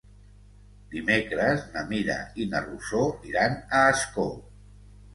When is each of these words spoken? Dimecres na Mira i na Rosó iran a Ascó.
Dimecres 0.93 1.61
na 1.75 1.85
Mira 1.93 2.17
i 2.41 2.49
na 2.57 2.65
Rosó 2.67 3.05
iran 3.31 3.63
a 3.71 3.87
Ascó. 3.95 4.31